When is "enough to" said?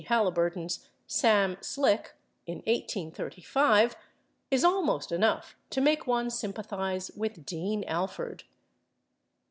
5.11-5.79